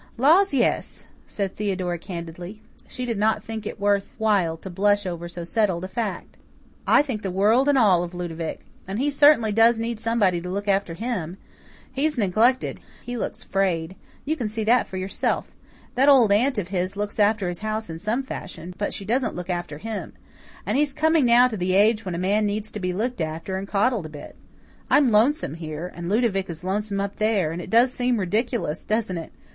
"Laws, 0.17 0.51
yes," 0.51 1.05
said 1.27 1.55
Theodora 1.55 1.99
candidly. 1.99 2.63
She 2.87 3.05
did 3.05 3.19
not 3.19 3.43
think 3.43 3.67
it 3.67 3.79
worth 3.79 4.15
while 4.17 4.57
to 4.57 4.69
blush 4.71 5.05
over 5.05 5.29
so 5.29 5.43
settled 5.43 5.83
a 5.83 5.87
fact. 5.87 6.37
"I 6.87 7.03
think 7.03 7.21
the 7.21 7.29
world 7.29 7.69
and 7.69 7.77
all 7.77 8.01
of 8.01 8.15
Ludovic. 8.15 8.61
And 8.87 8.97
he 8.97 9.11
certainly 9.11 9.51
does 9.51 9.77
need 9.77 9.99
somebody 9.99 10.41
to 10.41 10.49
look 10.49 10.67
after 10.67 10.95
HIM. 10.95 11.37
He's 11.91 12.17
neglected 12.17 12.79
he 13.03 13.15
looks 13.15 13.43
frayed. 13.43 13.95
You 14.25 14.35
can 14.35 14.47
see 14.47 14.63
that 14.63 14.87
for 14.87 14.97
yourself. 14.97 15.51
That 15.93 16.09
old 16.09 16.31
aunt 16.31 16.57
of 16.57 16.69
his 16.69 16.97
looks 16.97 17.19
after 17.19 17.47
his 17.47 17.59
house 17.59 17.87
in 17.87 17.99
some 17.99 18.23
fashion, 18.23 18.73
but 18.79 18.95
she 18.95 19.05
doesn't 19.05 19.35
look 19.35 19.51
after 19.51 19.77
him. 19.77 20.13
And 20.65 20.79
he's 20.79 20.93
coming 20.95 21.25
now 21.25 21.47
to 21.47 21.57
the 21.57 21.75
age 21.75 22.05
when 22.05 22.15
a 22.15 22.17
man 22.17 22.47
needs 22.47 22.71
to 22.71 22.79
be 22.79 22.91
looked 22.91 23.21
after 23.21 23.55
and 23.55 23.67
coddled 23.67 24.07
a 24.07 24.09
bit. 24.09 24.35
I'm 24.89 25.11
lonesome 25.11 25.53
here, 25.53 25.91
and 25.95 26.09
Ludovic 26.09 26.49
is 26.49 26.63
lonesome 26.63 26.99
up 26.99 27.17
there, 27.17 27.51
and 27.51 27.61
it 27.61 27.69
does 27.69 27.93
seem 27.93 28.17
ridiculous, 28.17 28.83
doesn't 28.83 29.19
it? 29.19 29.31